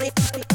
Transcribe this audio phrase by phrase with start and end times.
[0.00, 0.49] party, party.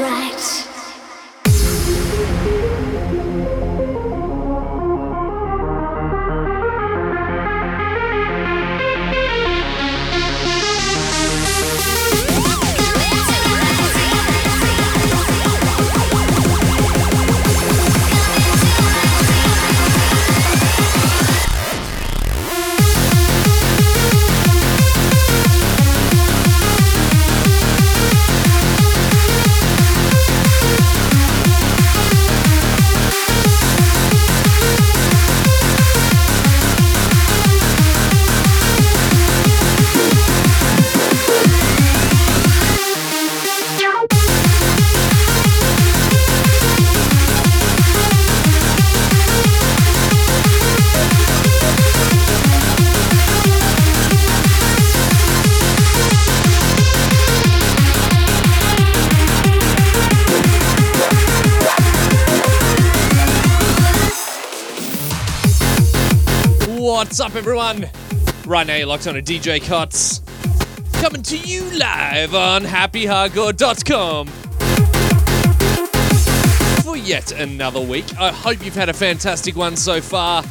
[0.00, 0.29] right.
[67.20, 67.86] What's up, everyone?
[68.46, 70.22] Right now, you're locked on a DJ Cuts.
[71.02, 74.26] Coming to you live on happyhardcore.com
[76.82, 78.06] for yet another week.
[78.18, 80.42] I hope you've had a fantastic one so far.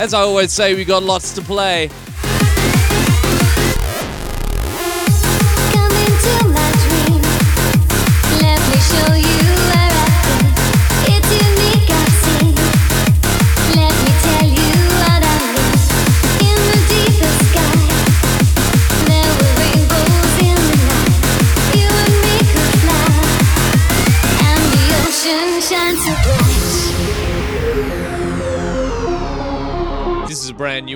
[0.00, 1.90] As I always say, we got lots to play.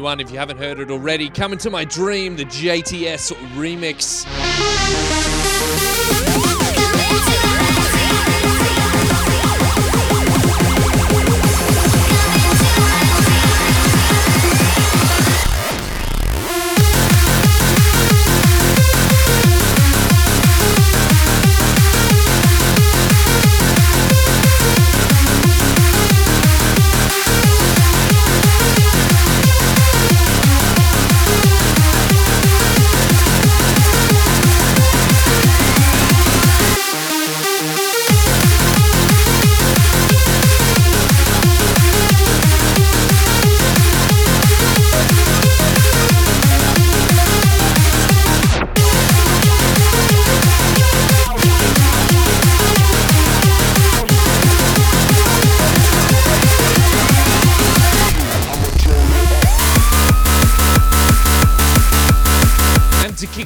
[0.05, 1.31] Is a brand new one if you haven't heard it already.
[1.31, 4.25] Coming to my dream, the JTS remix.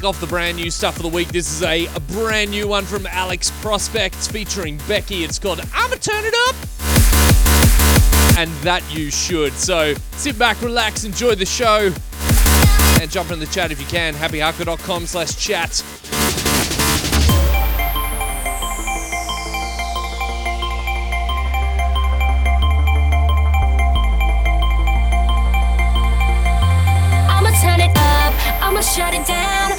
[0.08, 2.87] Off the brand new stuff of the week, this is a, a brand new one
[2.87, 5.22] from Alex Prospects featuring Becky.
[5.22, 6.56] It's called I'ma Turn It Up.
[8.38, 9.52] And that you should.
[9.52, 11.93] So sit back, relax, enjoy the show.
[13.02, 14.14] And jump in the chat if you can.
[14.14, 15.84] happyhardcore.com slash chat.
[27.28, 29.77] I'ma turn it up, I'ma shut it down.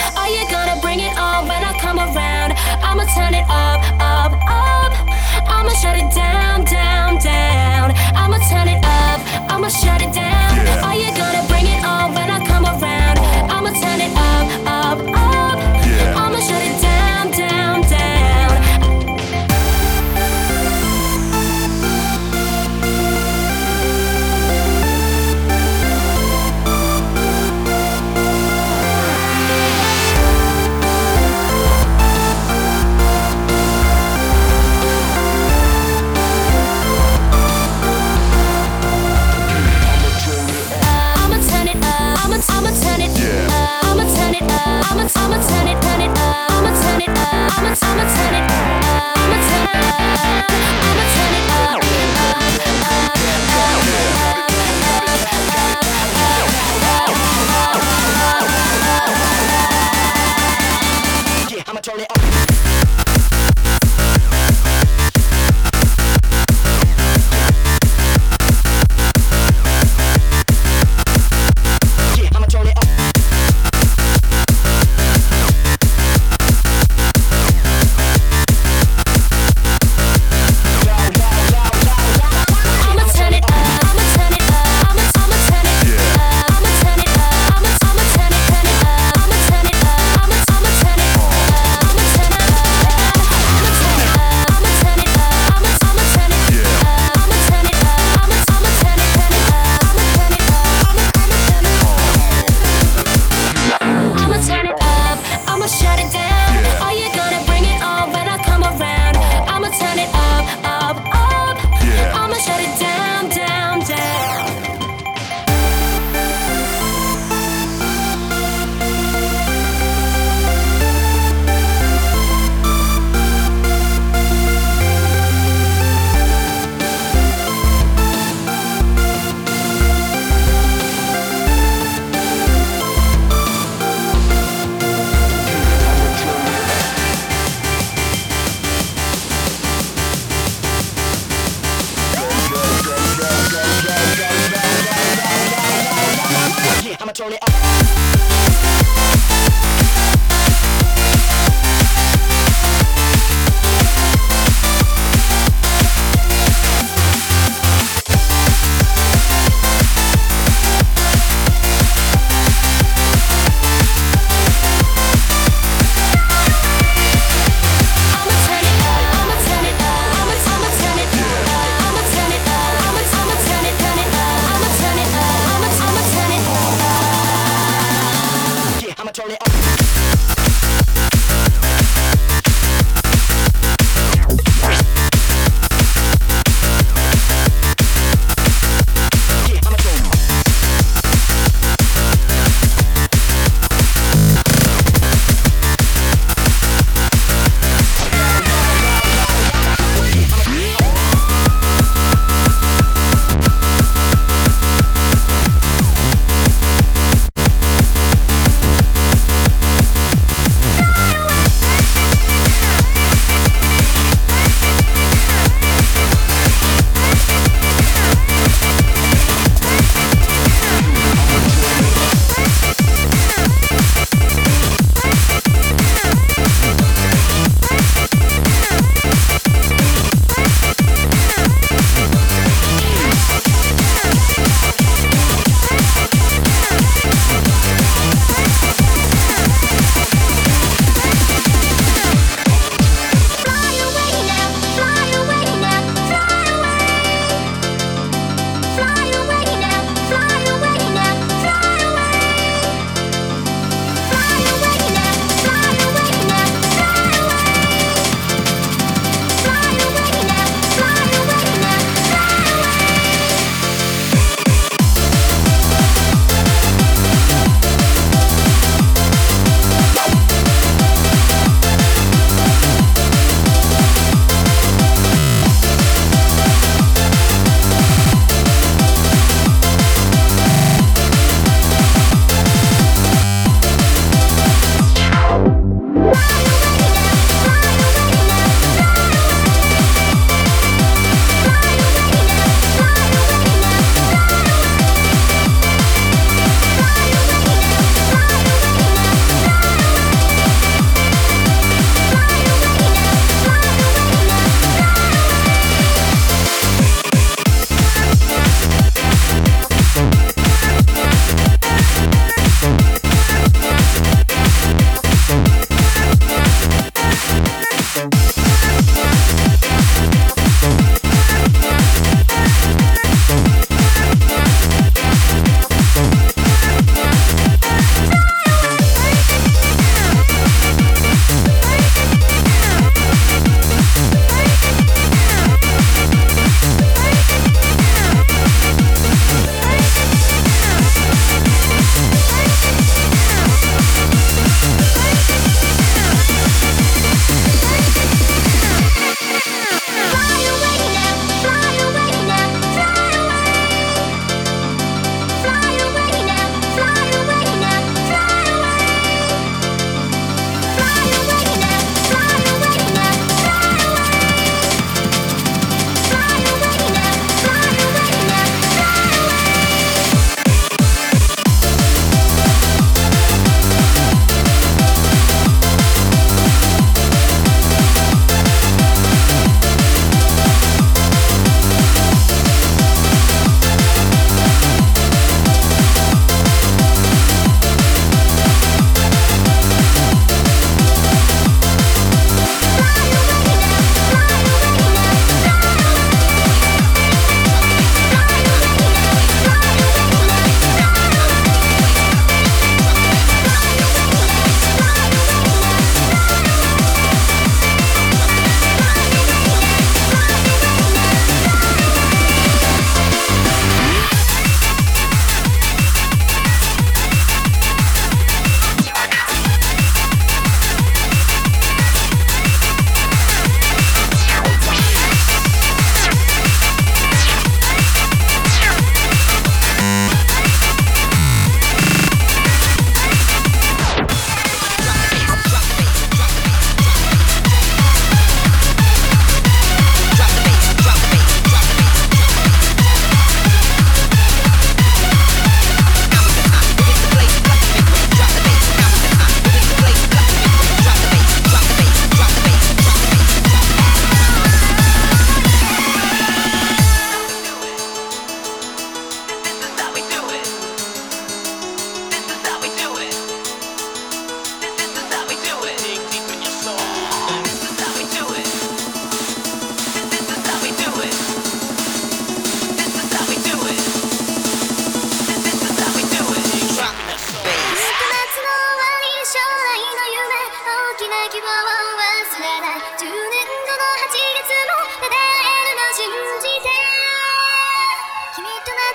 [3.15, 4.93] Turn it up, up, up.
[5.49, 7.91] I'ma shut it down, down, down.
[8.15, 9.19] I'ma turn it up,
[9.51, 10.51] I'ma shut it down.
[10.57, 10.85] Yeah.
[10.85, 12.38] Are you gonna bring it on when I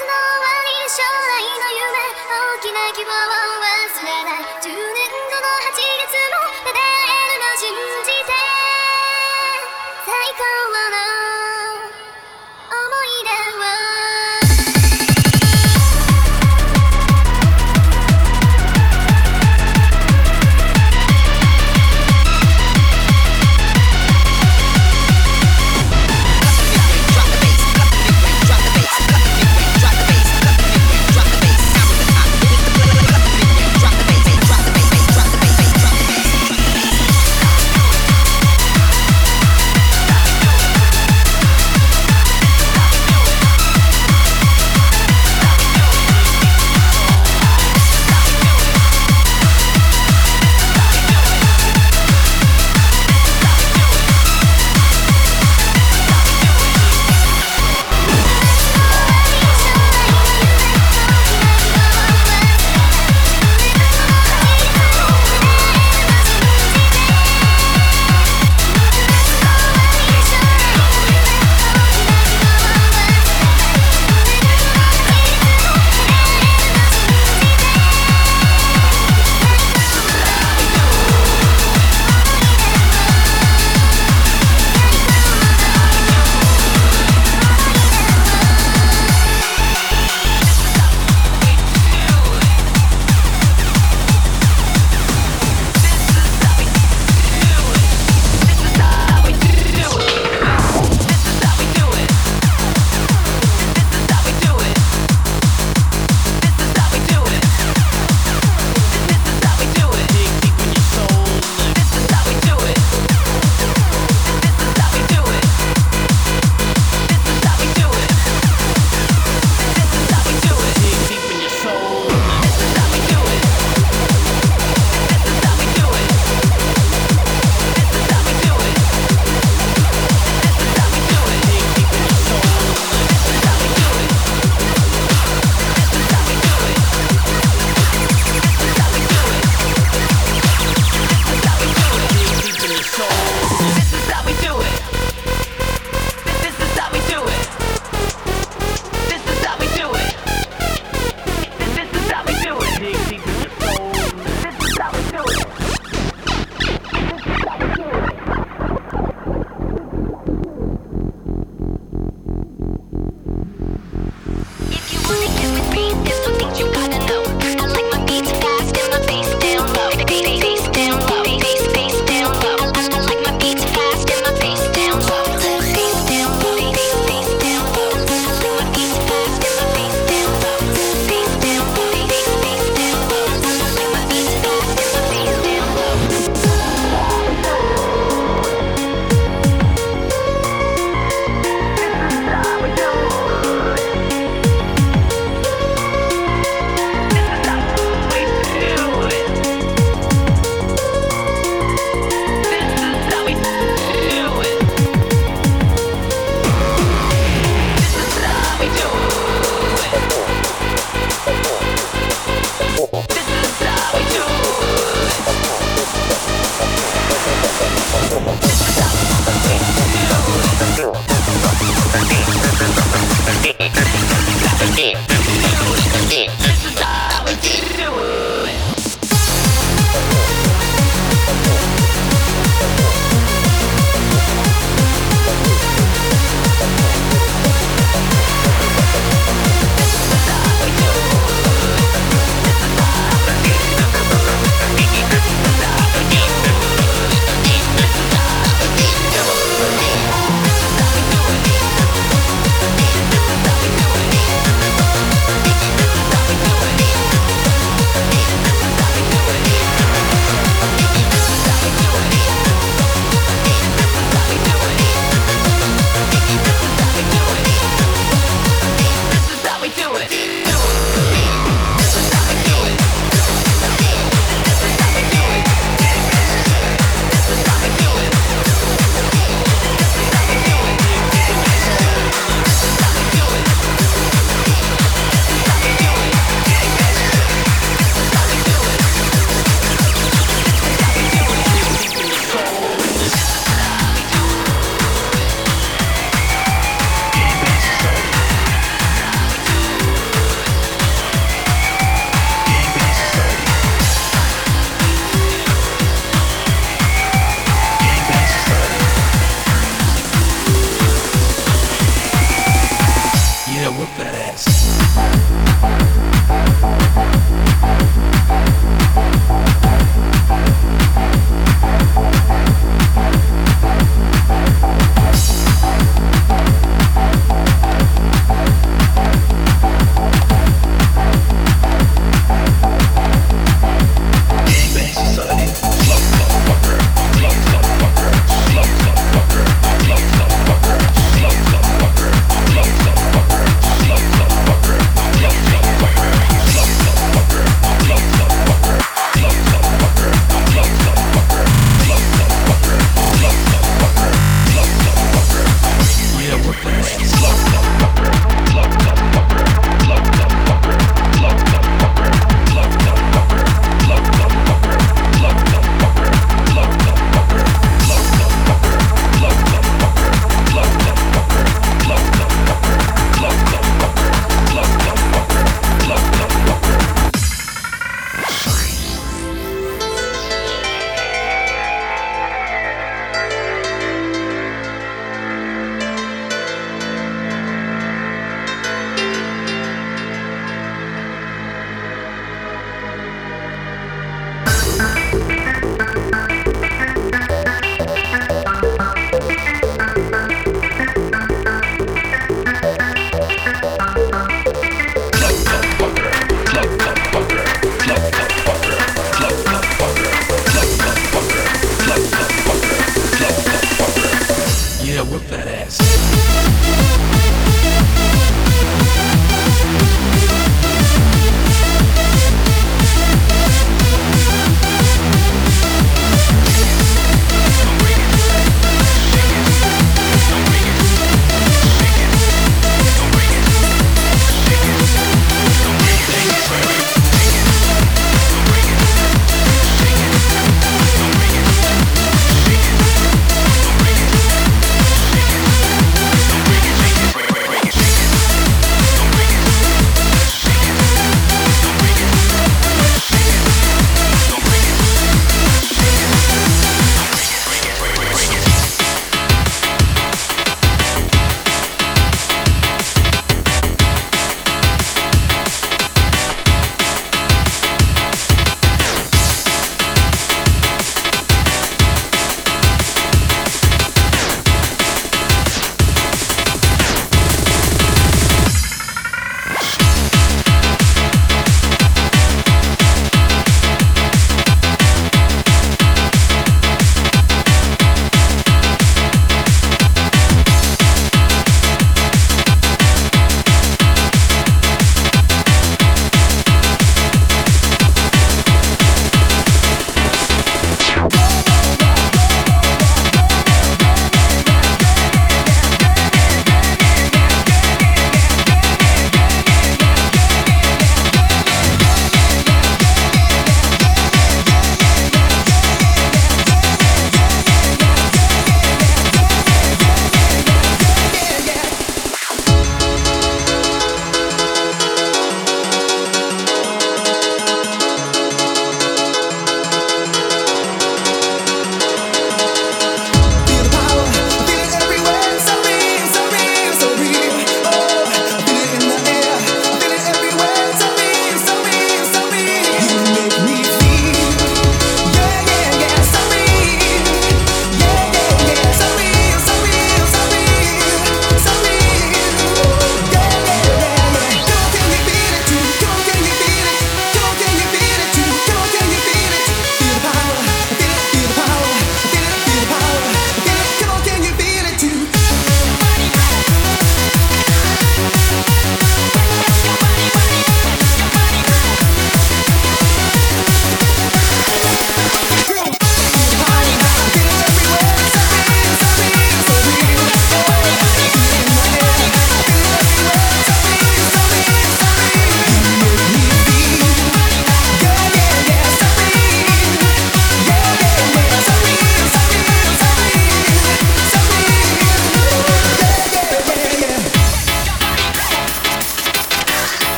[0.00, 1.96] の終わり将来の夢
[2.28, 3.65] 大きな希望を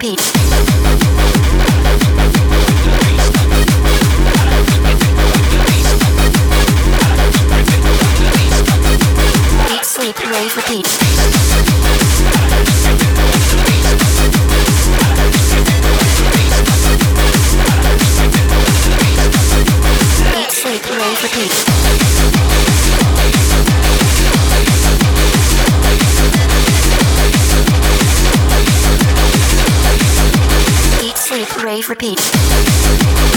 [0.00, 0.18] repeat.
[9.68, 10.86] Deep sleep, rave, repeat.
[20.52, 21.77] sleep, rave, repeat.
[31.78, 33.27] Dave repeat.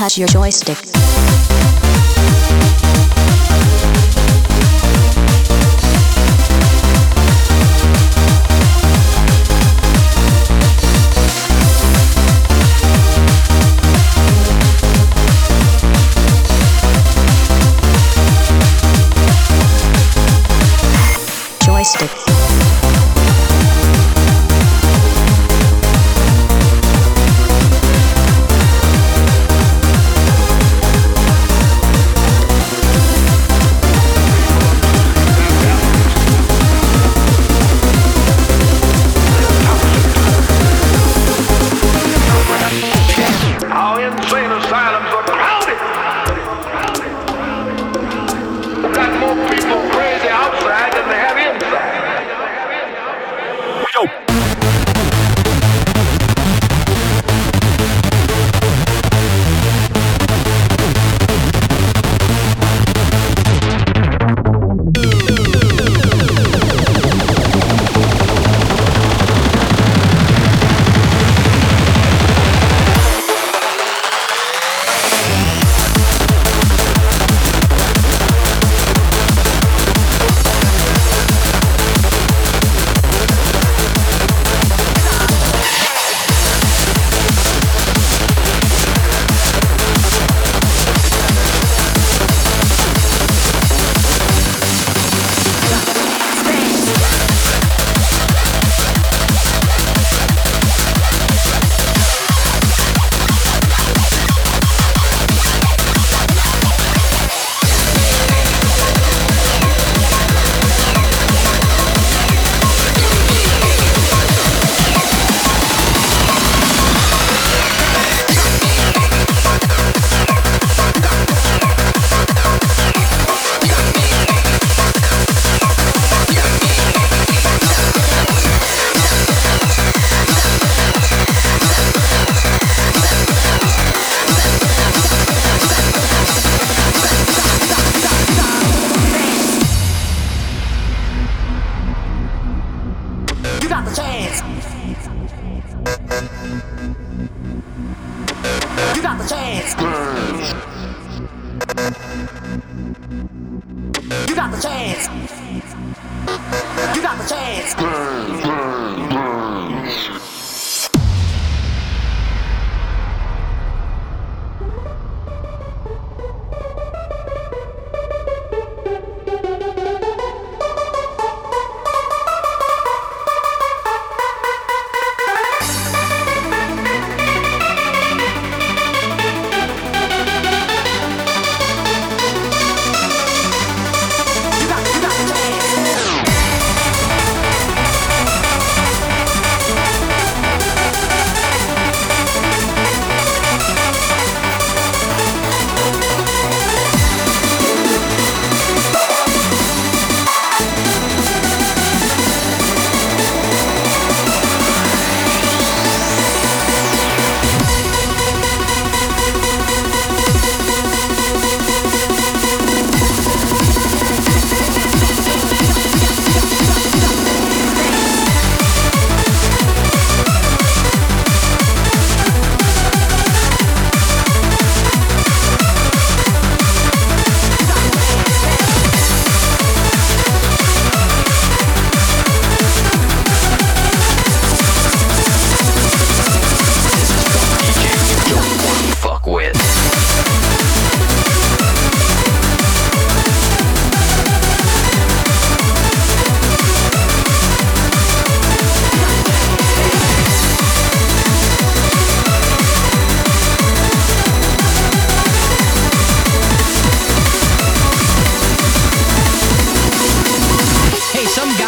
[0.00, 1.09] Touch your joystick.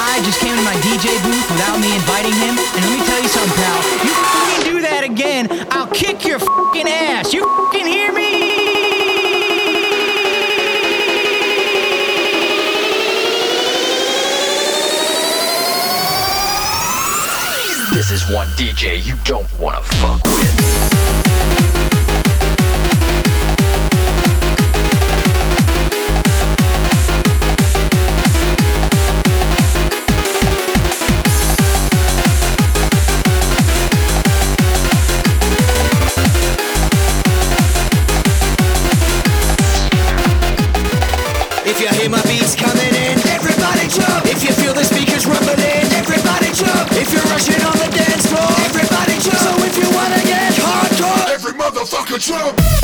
[0.03, 3.23] Guy just came to my DJ booth without me inviting him, and let me tell
[3.23, 3.79] you something, pal.
[4.07, 7.33] You fucking do that again, I'll kick your fucking ass.
[7.33, 8.31] You fucking hear me?
[17.95, 20.32] This is one DJ you don't wanna fuck
[52.31, 52.82] motherfucker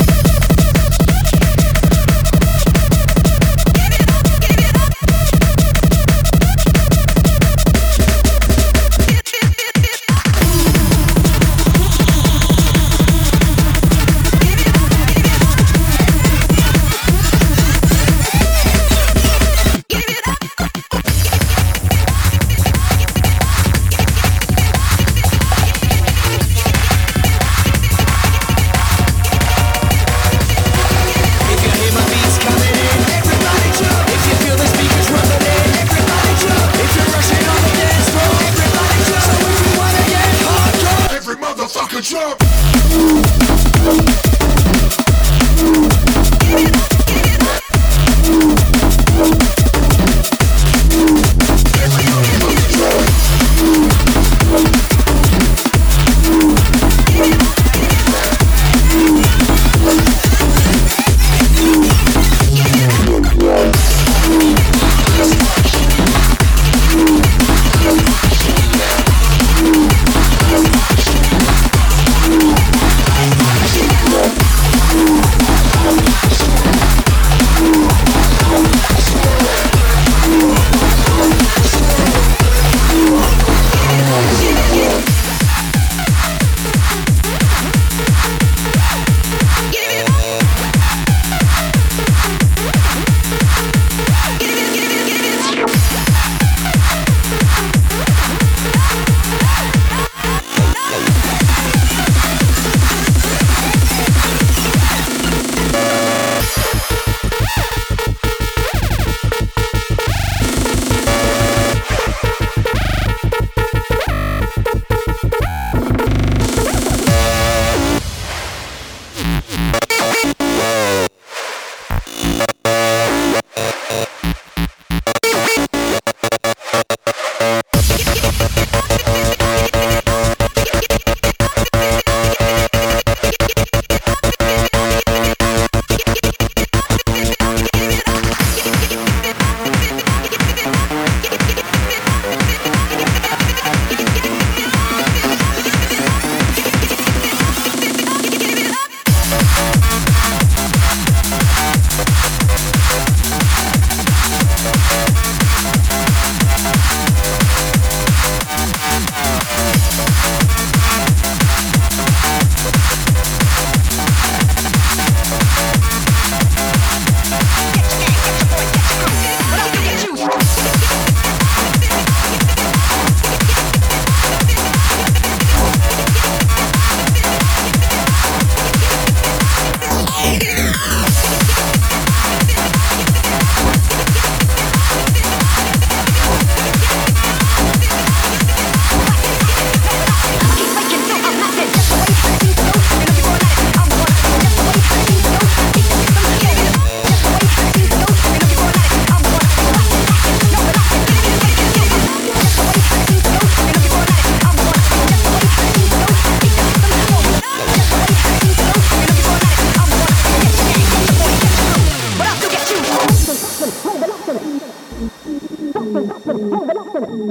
[217.19, 217.25] I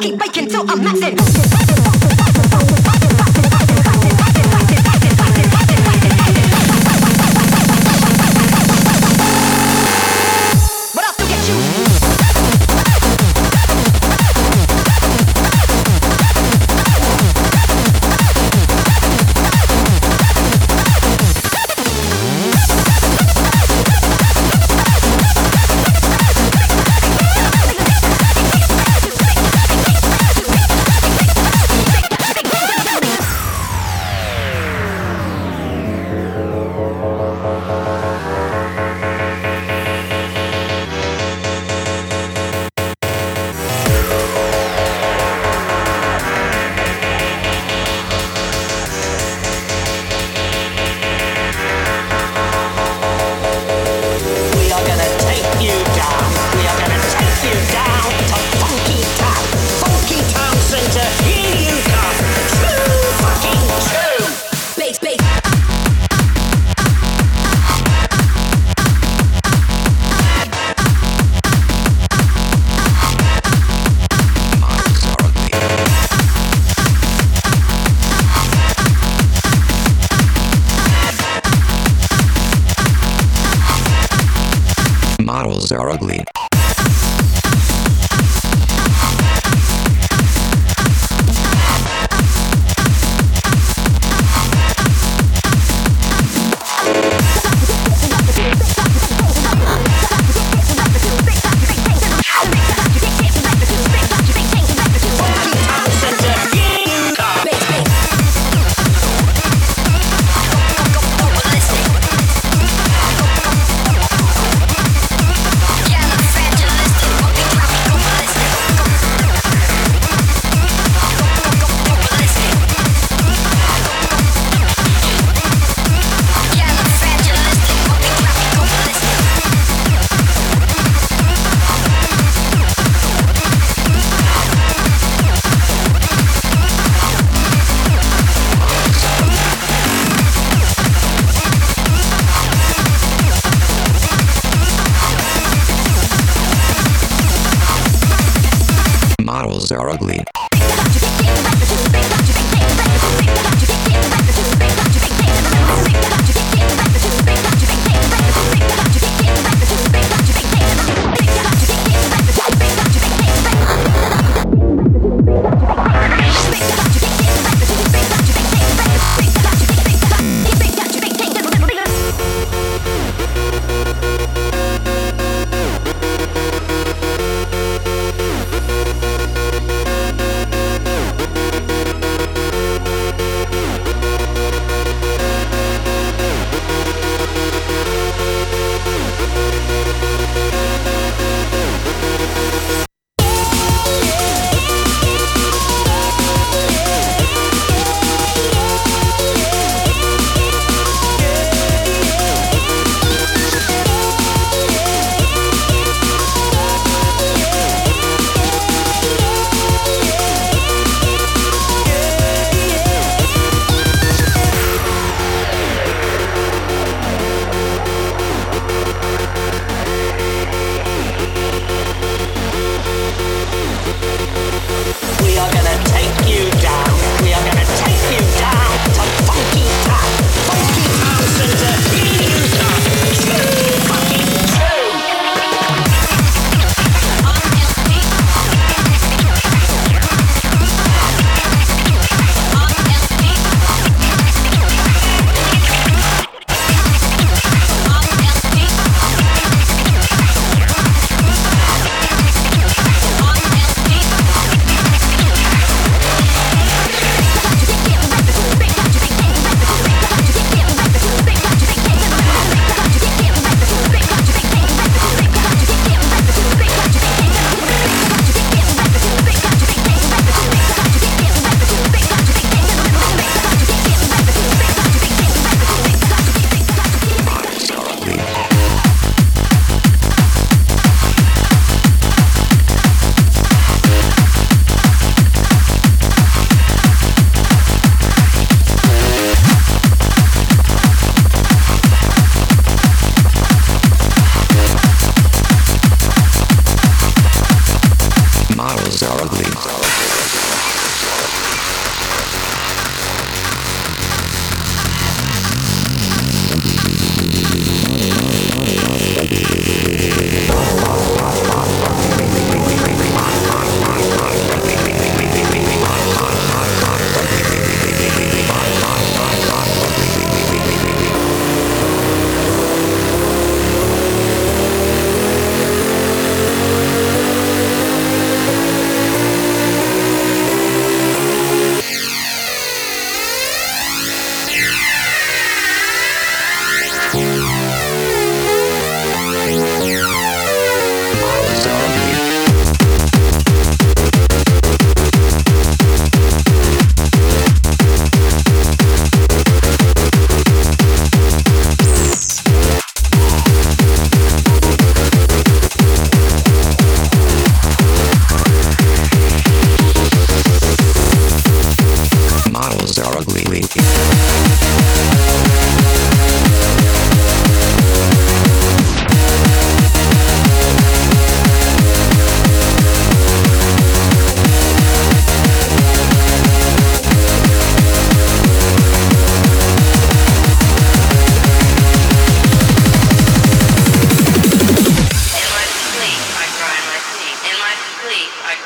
[0.00, 2.01] keep waking till I'm maxing.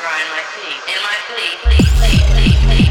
[0.07, 2.86] in my city, in my city, city, city, city, city.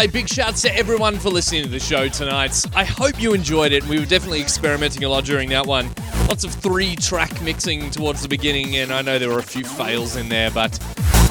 [0.00, 2.64] Say, big shouts to everyone for listening to the show tonight.
[2.74, 3.84] I hope you enjoyed it.
[3.84, 5.90] We were definitely experimenting a lot during that one.
[6.26, 9.62] Lots of three track mixing towards the beginning, and I know there were a few
[9.62, 10.78] fails in there, but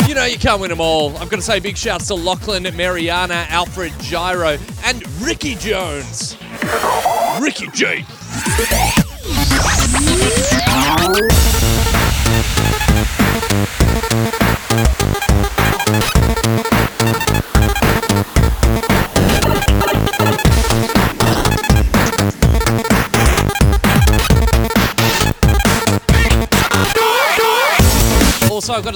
[0.08, 1.18] you know you can't win them all.
[1.18, 6.38] I've got to say, big shouts to Lachlan, Mariana, Alfred, Gyro, and Ricky Jones.
[7.40, 8.06] Ricky J.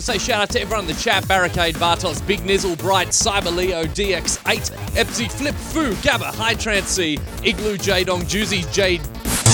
[0.03, 3.55] to say shout out to everyone in the chat Barricade, Bartos, Big Nizzle, Bright, Cyber
[3.55, 9.01] Leo, DX8, Epsy, Flip, Foo, Gabba, High Trance C, Igloo, Jadong, Juicy, Jade,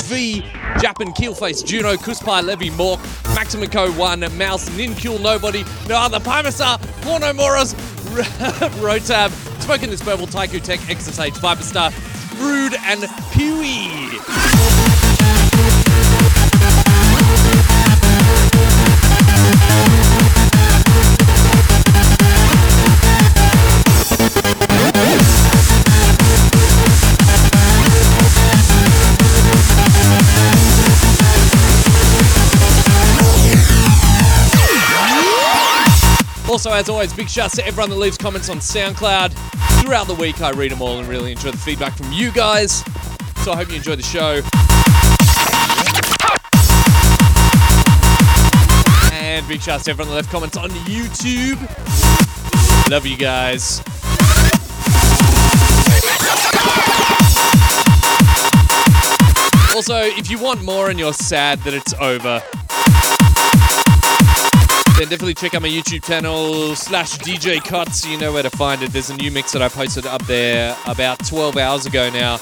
[0.05, 0.41] V,
[0.79, 2.99] Japan, Keelface, Juno, Kuspai, Levy, Mork,
[3.35, 7.73] Maximum Co 1, Mouse, Ninkul, Nobody, No Other, Pimastar, Porno Moros,
[8.81, 9.29] Rotab,
[9.61, 11.91] Smoking this Verbal, Taiku Tech, Exercise, Viperstar,
[12.39, 13.01] Rude, and
[13.33, 14.78] Pewee.
[36.59, 39.31] Also, as always, big shouts to everyone that leaves comments on SoundCloud.
[39.81, 42.83] Throughout the week, I read them all and really enjoy the feedback from you guys.
[43.37, 44.41] So I hope you enjoy the show.
[49.13, 51.55] And big shouts to everyone that left comments on YouTube.
[52.89, 53.79] Love you guys.
[59.73, 62.43] Also, if you want more and you're sad that it's over,
[64.99, 68.05] then definitely check out my YouTube channel slash DJ Cuts.
[68.05, 68.91] You know where to find it.
[68.91, 72.37] There's a new mix that I posted up there about 12 hours ago now.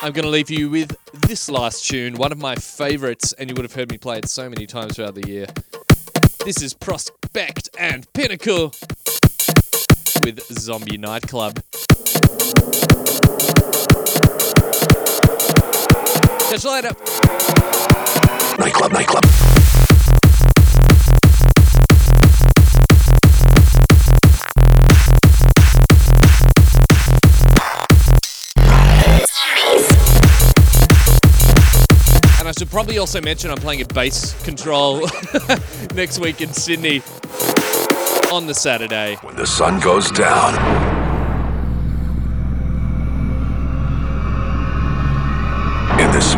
[0.00, 0.96] I'm going to leave you with
[1.28, 4.30] this last tune, one of my favorites, and you would have heard me play it
[4.30, 5.46] so many times throughout the year.
[6.46, 8.72] This is Prospect and Pinnacle
[10.24, 11.62] with Zombie Nightclub.
[16.52, 16.88] Catch you later.
[18.58, 19.24] Nightclub, nightclub.
[32.38, 35.08] And I should probably also mention I'm playing a bass control
[35.94, 37.00] next week in Sydney
[38.30, 39.16] on the Saturday.
[39.22, 41.01] When the sun goes down.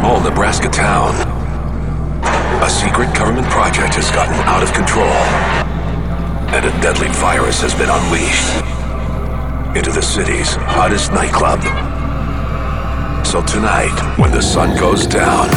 [0.05, 1.15] Small Nebraska town,
[2.63, 5.09] a secret government project has gotten out of control.
[6.53, 8.53] And a deadly virus has been unleashed
[9.75, 11.63] into the city's hottest nightclub.
[13.27, 15.49] So tonight, when the sun goes down,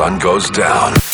[0.00, 1.09] sun goes down.